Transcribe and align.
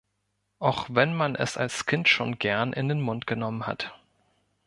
Auch 0.57 0.87
wenn 0.91 1.13
man 1.15 1.35
es 1.35 1.57
als 1.57 1.85
Kind 1.85 2.09
schon 2.09 2.39
gern 2.39 2.73
in 2.73 2.89
den 2.89 2.99
Mund 3.01 3.27
genommen 3.27 3.67
hat. 3.67 3.93